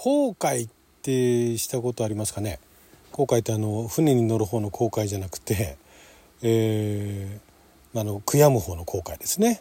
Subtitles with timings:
[0.00, 0.68] 航海っ
[1.02, 2.60] てしたことありますかね？
[3.10, 5.76] 航海ってあの船に乗る方の航海じゃなくて、
[6.40, 9.60] えー、あの悔やむ方の航海ですね。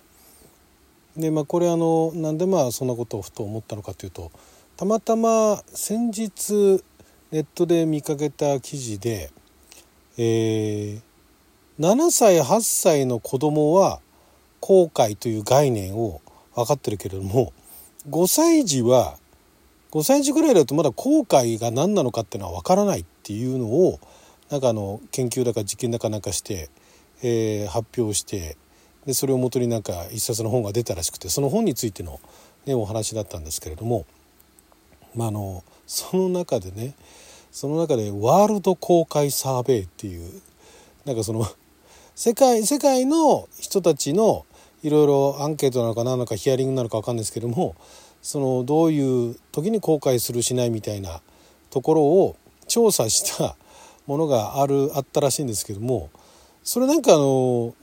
[1.16, 4.32] でまあこれあのなんでまあそんなことをふと思ったのかというと
[4.76, 6.84] たまたま先日
[7.32, 9.32] ネットで見かけた記事で、
[10.20, 11.02] えー、
[11.80, 14.02] 7歳8歳の子供は
[14.60, 16.22] 後悔という概念を
[16.54, 17.54] 分かってるけれども
[18.08, 19.18] 5歳児は
[19.98, 24.00] 5歳児ぐらいだとまだ後悔が何なのかっていうのは分からないっていうのを
[24.52, 26.70] なんかあの研究だか実験だかなんかして、
[27.24, 28.58] えー、発表して
[29.08, 32.20] でそれをもとになんか一冊の本が出たらしくてその本についての、
[32.68, 34.06] ね、お話だったんですけれども、
[35.16, 36.94] まあ、あのその中でね
[37.52, 40.44] その中でワールド公開サーベイっていう
[41.06, 41.48] なんかその
[42.14, 44.46] 世界世界の人たちの
[44.84, 47.76] いろいろアンケートなのか何なのかヒアリングなのか分かんないですけども
[48.28, 51.22] そのどういう時に後悔するしないみたいな
[51.70, 52.36] ところを
[52.68, 53.56] 調査した
[54.06, 56.10] ものがあるあったらしいんですけども
[56.62, 57.74] それなんかあの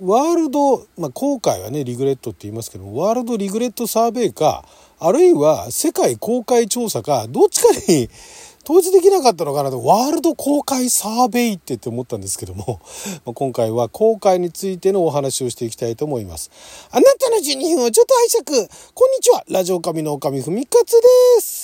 [0.00, 4.64] ワールド、まあ、後悔はねリグレットって言いますけどもワールドリグレットサーベイか
[4.98, 8.08] あるいは世界公開調査かどっちかに
[8.68, 12.82] 統一できなかったのかなとワールド公開サーベイってって思ったんですけども
[13.24, 16.50] 今回は公開についてのお話をしていきたいと思います。
[16.90, 18.68] あなたの12分をちょっと拝借。
[18.92, 19.42] こんにちは。
[19.48, 21.57] ラジオ神の神ふみかつです。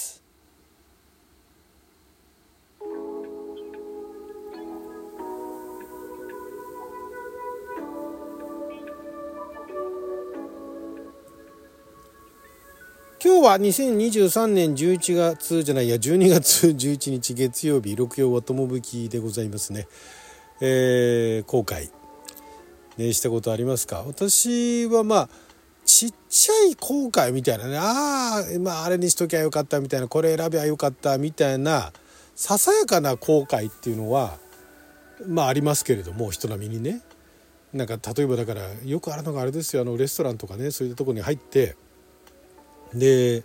[13.44, 19.86] は2023年11月じゃないや12月 11日月曜日六曜は友吹でございますね。
[20.62, 21.90] えー、後悔、
[22.96, 24.02] ね、したことありますか？
[24.06, 25.28] 私はまあ
[25.84, 27.76] ちっちゃい後悔みたいなね。
[27.76, 30.08] ああ、まあ、あれにしときゃよかったみたいな。
[30.08, 31.92] これ選べばよかったみたいな
[32.34, 34.38] ささやかな後悔っていうのは
[35.26, 37.02] まあありますけれども人並みにね。
[37.74, 39.83] なんか例えばだからよくあるのがあれですよ。
[39.83, 41.77] あのレストランとかねそういうとこに入って
[42.94, 43.44] で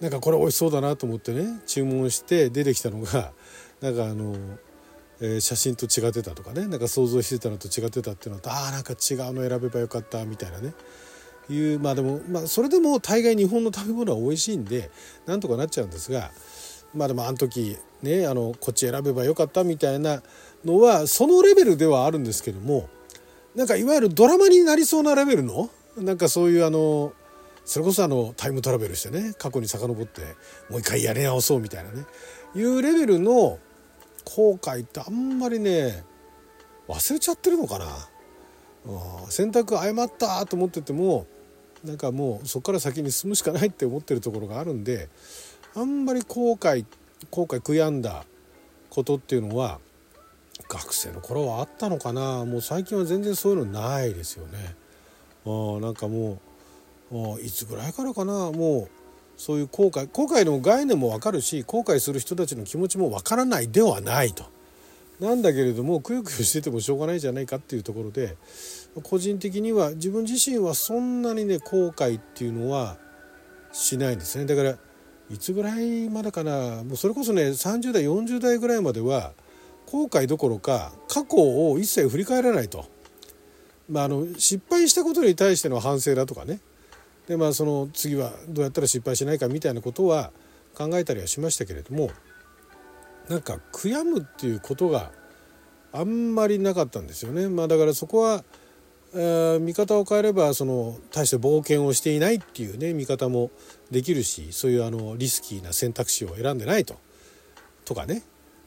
[0.00, 3.32] なんかこれ美味しそうだなと思ってね注文して出てきたのが
[3.80, 4.36] なんかあの、
[5.20, 10.74] えー、写真と違ってたとかねなんか想像してたのと違ってたっていうのとああなんか違うの選べばよかったみたいなね。
[11.48, 14.90] いうまあでもまあそれでも大概日本の食べ物は美味しいんで
[15.26, 16.32] なんとかなっちゃうんですが
[16.92, 20.22] まあでもあの時ねあのこっち選べばよかったみたいな
[20.64, 22.88] のはそのレベルではあるんですけども
[23.54, 27.12] なんかいわゆるドラマになりそうなレベルのなんかそういうあの
[27.66, 30.22] それこそあのタイムトラベルしてね過去に遡って
[30.70, 32.04] もう一回やり直そうみたいなね
[32.54, 33.58] いうレベルの
[34.24, 36.04] 後悔ってあんまりね
[36.88, 37.86] 忘れちゃってるのかな、
[38.84, 41.26] うん、選択誤ったと思ってても
[41.84, 45.08] なんかもうそこから先に進むしかないって思ってるところがあるんで
[45.74, 46.86] あんまり後悔
[47.32, 48.24] 後悔悔やんだ
[48.90, 49.80] ことっていうのは
[50.68, 54.74] 学生の頃はあったのかなもう最近は全然そういうのないですよね。
[55.44, 56.38] あなんかもう
[57.42, 58.50] いつぐらいからかな？
[58.52, 58.88] もう
[59.36, 60.08] そういう後悔。
[60.08, 64.44] 後悔の概念も分かるし後悔する人たちの気持ちも分からないではないと。
[65.20, 68.36] なんだけれどもくよくよしててもしょうがないじゃないかっていうところで
[69.02, 72.98] 個人的には自分自身はそんなにね後悔っていうのは
[73.72, 74.44] しないんですね。
[74.44, 74.76] だから
[75.30, 76.82] いつぐらいまでかな？
[76.84, 79.32] もうそれこそね30代40代ぐらいまでは
[79.86, 82.84] 後悔どころか過去を一切振り返らないと、
[83.88, 86.58] まあ、あの失敗したことに対しての反省だとかね。
[87.26, 90.30] でまあその次はどうやったら失敗しないかみたいなことは
[90.74, 92.10] 考えたりはしましたけれども
[93.28, 95.10] なんか悔やむっていうことが
[95.92, 97.48] あんまりなかったんですよね。
[97.48, 98.44] まあ、だからそこは、
[99.14, 103.50] えー、見方を変えればその大して冒険をしていないっていうね見方も
[103.90, 106.96] できるしそういうあのリスキーな選択肢を選んでないと。
[107.84, 108.22] とかね。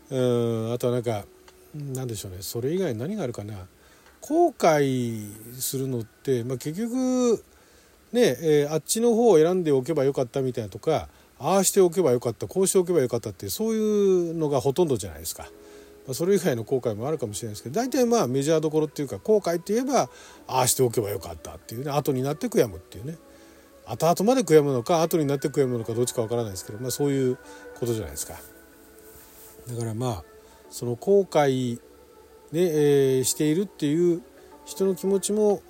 [0.09, 1.24] うんあとはなんか
[1.76, 2.38] なんでしょうね。
[2.41, 3.68] それ以外何があるかな。
[4.22, 7.44] 後悔するのって、まあ、結局
[8.12, 11.09] ねえー、あっちの方を選んでおけばよかったみたいなとか
[11.40, 15.47] ああしておけばよかったこうしておけばよかったってそういうのがほとんどじゃないですか。
[16.08, 20.09] ま、それ以外の後悔もあるかもしれないですけど大体まあメジャーどころっていうか後悔って言えば
[20.47, 23.17] ああしておけばよかったっていうね後になって悔やむっていうね
[23.85, 27.38] 後々まで悔やむのか後になって悔やむのかどっちかわからないですけど、まあ、そういう
[27.79, 28.34] ことじゃないですか。
[29.67, 30.23] だからまあ
[30.72, 31.82] その後悔ね、
[32.53, 34.23] えー、しているっていう
[34.66, 35.62] 人の気持ちも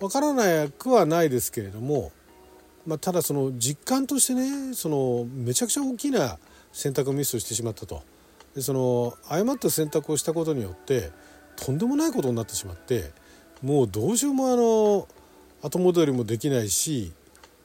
[0.00, 2.12] わからなくはないですけれども、
[2.86, 6.38] まあ、ただその実感としてねそのめちゃくちゃ大きな
[6.72, 8.02] 選択ミスをしてしまったと。
[8.54, 11.10] でその誤った選択をしたことによって
[11.56, 13.12] とんでもないことになってしまって
[13.62, 15.08] もうどうしようもあの
[15.62, 17.12] 後戻りもできないし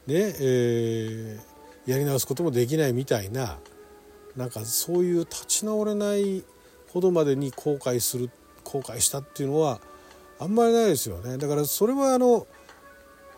[0.07, 3.59] ねえー、やり直すこともできないみたいな
[4.35, 6.43] なんかそういう立ち直れない
[6.91, 8.29] ほどまでに後悔する
[8.63, 9.79] 後悔したっていうのは
[10.41, 11.37] あんまりないですよね。
[11.37, 12.47] だからそれはあの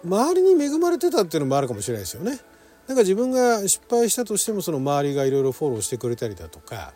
[0.06, 2.40] 周りに恵まれてたっていうのもあるかもしれないですよね。
[2.88, 6.94] なんか自分が失敗したとしてもその周りがいろいろフォローしてくれたりだとか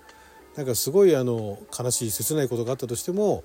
[0.55, 3.43] なんかすごいあの悲しい切ないことがあったとしても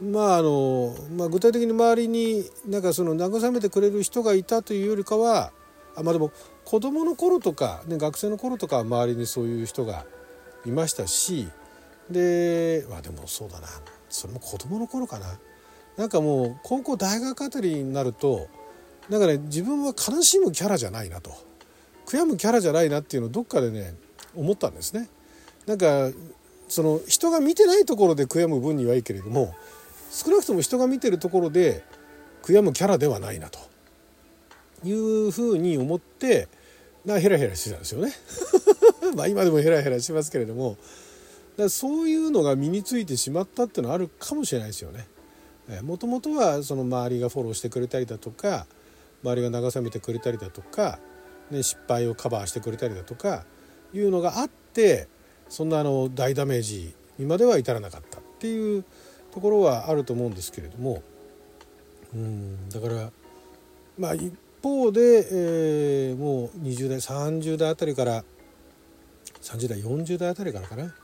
[0.00, 5.52] まああの、まあ、具体的に周りになんかその慰めてくれる人がいたというよりかは
[5.96, 6.30] あまあでも
[6.64, 10.06] 子供の頃とか、ね、学生の頃とか周りにそういう人が
[10.64, 11.48] いましたし
[12.08, 13.66] でまあでもそうだな。
[14.08, 15.26] それも子供の頃かな。
[15.98, 18.46] なんかもう高校大学あたりになると
[19.10, 21.32] なんかね自分は悲しむキャラじゃないなと
[22.06, 23.94] 悔やむキャラじゃないなっていうのをどっかでね
[24.34, 25.08] 思ったんですね。
[25.66, 26.10] なんか
[26.68, 29.54] その人が見てないところで悔やむ分にはいいけれども
[30.10, 31.84] 少なくとも人が見てるところで
[32.42, 33.58] 悔やむキャラではないなと
[34.84, 36.48] いうふうに思って
[37.04, 38.12] なヘラヘラしてたんですよね。
[39.16, 40.76] まあ今でもヘラヘラしますけれども
[41.56, 45.06] だそういうのが身についてしまったっていうのはあるかもしれないですよね。
[45.82, 48.66] もともとはその周りがフォローしてくれたりだとか
[49.22, 50.98] 周りが慰めてくれたりだとか、
[51.50, 53.44] ね、失敗をカバーしてくれたりだとか
[53.92, 55.08] いうのがあって
[55.48, 58.84] そんなあの大ダメージにまでは至らなかったっていう
[59.32, 61.02] ところはあると思うんですけれども
[62.14, 63.10] うんだから
[63.98, 64.32] まあ一
[64.62, 68.24] 方で、えー、もう20代30代あたりから
[69.42, 70.94] 30代40代あたりからかな。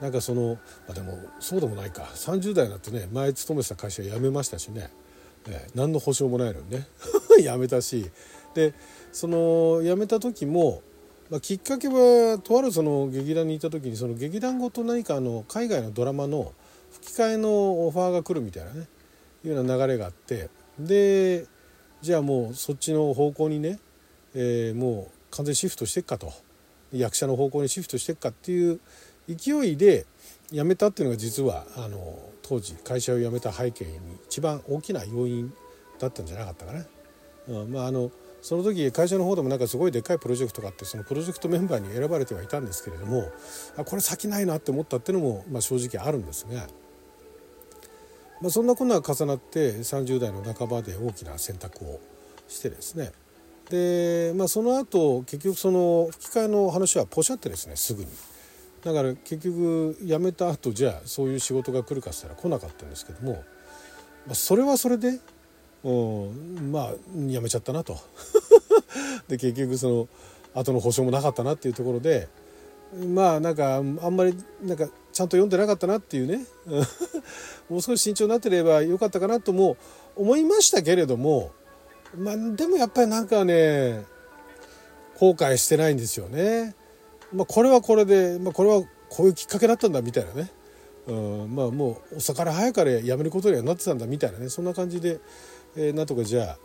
[0.00, 2.02] なんかその、まあ、でもそうでもないか。
[2.02, 4.90] 30代になってね前勤めてた会社辞めましたしね、
[5.48, 6.86] えー、何の保証もないのにね。
[7.38, 8.10] 辞めたし。
[8.54, 8.74] で
[9.12, 10.82] その辞めた時も、
[11.30, 16.52] まあ、きっかけはとあるその劇団にいた時にその劇団ごと何かあの海外のドラマの
[16.92, 18.88] 吹き替えのオファーが来るみたいなね。
[19.44, 20.48] いうような流れがあって。
[20.78, 21.46] で
[22.02, 23.78] じゃあもうそっちの方向にね、
[24.34, 26.32] えー、もう完全シフトしていくかと。
[26.92, 28.80] 役者の方向にシフトしていくかっていう
[29.28, 30.06] 勢いで
[30.50, 35.52] 辞めたっていうのが実はあの当時会社を辞めた背景に一番大きな要因
[35.98, 36.84] だったんじゃなかったかな。
[37.48, 38.10] うん、まああの
[38.44, 43.32] その時会社の方でもなんかすごいでっかいプロジェクトがあってそのプロジェクトメンバーに選ばれてはいたんですけれども
[43.78, 46.66] あこれ先ないなって思ったっていうのも、まあ、正直あるんですが、
[48.42, 52.00] まあ、そんなこんなが重なって30代の半ばで大きな選択を
[52.46, 53.12] してですね
[53.70, 58.10] で、まあ、その後結局その吹き替えの話はポシャってですねすぐに。
[58.84, 63.42] だから結局辞めた後じゃあそういう仕事が来るかっつったら来なかったんですけども、
[64.26, 65.18] まあ、それはそれで、
[65.84, 67.98] うん、まあ辞めちゃったなと
[69.26, 70.08] で結局その
[70.54, 72.28] 後の保証もなかったなっていうところで
[72.94, 76.44] まあなんかあんまりなんかちゃんと読んでなかったなっていうね
[77.70, 79.78] もう少し慎重になってればよかったかなとも
[80.14, 81.52] 思いましたけれども
[82.14, 84.04] まあでもやっぱりなんかね
[85.18, 86.74] 後悔してないんですよね。
[87.34, 90.50] まあ、これはこれで、まあ、これはこういうきっかけだったんだみたいなね、
[91.06, 91.12] う
[91.46, 94.48] ん、まあもう遅かれ早かれやめることにはなってたんだみたいなね。
[94.48, 95.20] そんな感じで、
[95.76, 96.58] えー、なんとかじゃあ、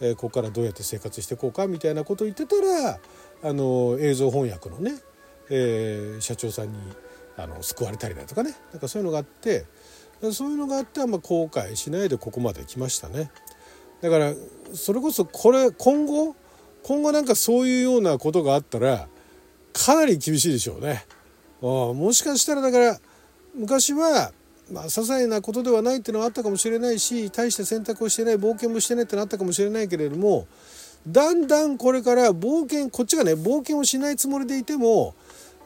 [0.00, 2.98] えー、ここからどうやって生活していこうかみたいなことを言ってたら
[3.42, 4.94] あの映像翻訳のね、
[5.50, 6.78] えー、社長さんに
[7.36, 8.54] あの救われたりだとかね。
[8.72, 9.64] なんかそういうのがあって
[10.32, 13.30] そういうのがあってあんま後悔しないでここまで来ましたね。
[14.00, 14.32] だから
[14.74, 16.34] それこそこれ今後
[16.82, 19.08] 今後なんかそういうようなことがあったら
[19.76, 21.04] かなり厳しいでしょうね。
[21.60, 22.98] もしかしたらだから
[23.54, 24.32] 昔は
[24.72, 30.46] まあ些細なことではないっていうのはあったかもしれないし大して選択をしてない冒険もしてないってのあったかもしれないけれども
[31.06, 35.14] だんだんこれから冒険こっちがね冒険をしないつもりでいても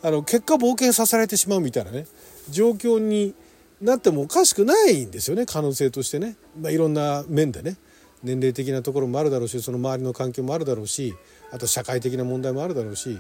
[0.03, 2.07] あの結果冒険させられてしまうみたいなね
[2.51, 3.35] 状況に
[3.81, 7.77] なってもおかしくないんですよね可能性としてね、まあ、いろんな面でね。
[8.23, 11.15] 年齢的なところもあるだろうしその周りの環境もあるだろうし
[11.51, 13.19] あと社会的な問題もあるだろうし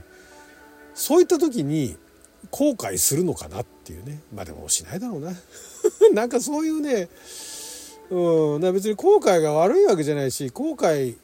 [1.01, 1.97] そういった時に
[2.51, 5.33] 後悔するのかなっていうねまあでもしないだろうな
[6.13, 7.09] なんかそういうね
[8.11, 11.17] うん別に後悔が悪いわけじゃないし後悔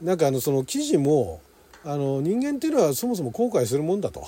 [0.00, 1.42] なんかあのその記事も
[1.84, 4.26] あの人間っていうのはそもそも後悔するもんだと。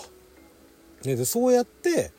[1.05, 2.13] ねでそうやって、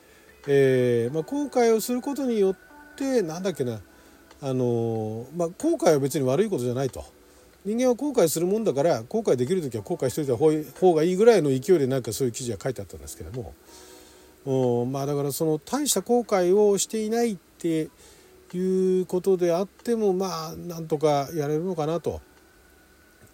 [0.48, 2.56] えーまあ、後悔をすることによっ
[2.96, 3.80] てなんだっけな
[4.42, 7.04] あの、まあ、後悔は別に悪いことじゃないと。
[7.64, 13.54] 人間は後悔するもんだから後悔できる時は後悔しといた方がいいぐらいの勢いでなんかそういう記事が書いてあったんですけども。
[14.86, 17.88] まあだからその大した後悔をしていないって
[18.52, 22.20] いうことであってもまあなんとかやれるのかなと。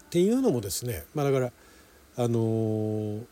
[0.05, 1.53] っていうのもですねまあだから
[2.17, 3.23] あのー、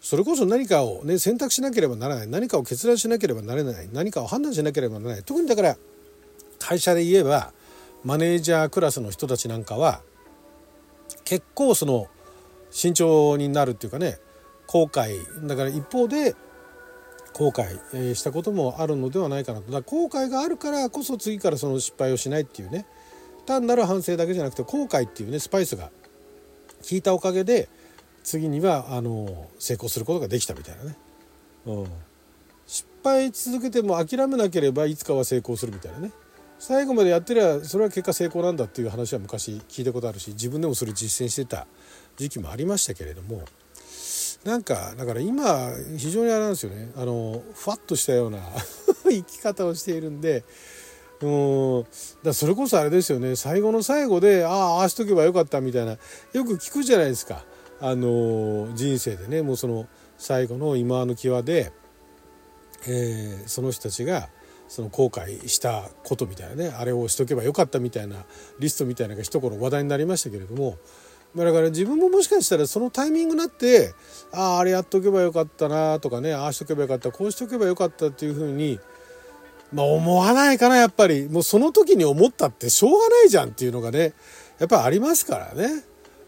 [0.00, 2.28] それこそ何かをね選択しなければならない。
[2.28, 3.88] 何かを決断しなければならない。
[3.90, 5.22] 何かを判断しなければならない。
[5.24, 5.78] 特にだから
[6.58, 7.52] 会社で言えば
[8.04, 10.02] マネージャークラスの人たちなんかは
[11.24, 12.08] 結構その
[12.70, 14.18] 慎重になるっていうかね
[14.66, 15.46] 後悔。
[15.46, 16.34] だから一方で
[17.34, 19.66] 後悔したこともあるのではないかなと。
[19.66, 22.86] だから後悔があるからこそ次からその失敗をしないっていうね。
[23.46, 25.90] 単なる反省だけじゃなくて後悔っていうねスパイスが
[26.88, 27.68] 効いたおかげで
[28.22, 30.96] 次にはあの成功することができたみたいなね、
[31.66, 31.86] うん、
[32.66, 36.12] 失敗続けても諦めなければいつかは成功するみたいなね。
[36.64, 41.66] 最後までやってりゃそれは結果成功なんだっていう話は昔聞いたことあるし自分でもそれ実践してた
[42.16, 43.42] 時期もありましたけれども
[44.44, 46.92] なんかだから今非常にあれなんですよね。
[46.96, 48.38] あのふわっとしたような
[49.10, 50.44] 生き方をしているんで
[51.20, 51.26] う
[51.80, 51.86] ん
[52.22, 53.34] だそれこそあれですよね。
[53.34, 55.98] 最後の最後であああしとけばよかったみたいな
[56.32, 57.44] よく聞くじゃないですか。
[57.80, 59.42] あの人生でね。
[59.42, 61.72] もうその最後の今の際で、
[62.86, 64.28] えー、その人たちが
[64.72, 68.24] その後悔したことみたいなねあれをしとけばよかったみたいな
[68.58, 70.78] リストみたいなのが一頃話題になりましたけれども
[71.36, 73.92] だから自分ももしかしたらそのタイミングになって
[74.32, 78.80] あああれやっとけばよかったなとかねああしとけばよかったこうしとけばよかったっていうふうに
[79.74, 84.14] まあ思わないかなやっぱりもうその時に思ったってしょうがないじゃんっていうのがね
[84.58, 85.84] やっぱありますからね。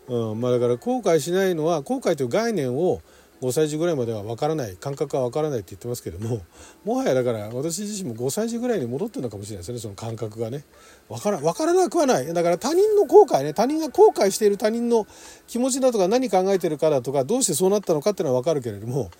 [0.06, 3.00] うんまあ、だから後悔しないのは後悔という概念を
[3.44, 6.40] 5歳児ぐらいまでは分からない感覚は分からないって言ってますけども
[6.84, 10.64] もはやだから私自身も5歳児ぐらいに戻ってるのかもしれないですねその感覚がね。
[11.08, 12.32] 分から分からなくはない。
[12.32, 13.52] だから他人の後悔ね。
[13.52, 15.06] 他人が後悔している他人の
[15.46, 19.10] 気持ちだとか何考えてるかだとかどうしてそうなったのかっていうのは分かるけれども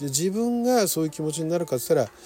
[0.00, 2.18] 自分がそういう気持ちになるかって言ったら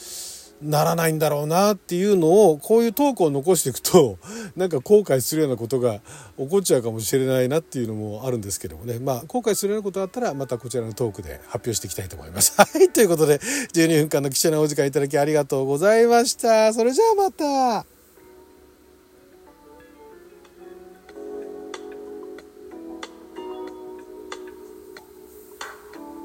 [0.62, 4.18] ならないんだろうなっていうのをこういうトークを残していくと
[4.56, 6.00] なんか後悔するようなことが
[6.38, 12.54] 起こっちゃうかもしれないなっていうのもあるんですけどもねまあ後悔するようなことがあったらまたこちらのトークで発表していきたいと思います。
[12.58, 16.72] はいということで12分間の貴重なお時間いただきありがとうございました。
[16.72, 17.93] それじゃあまた。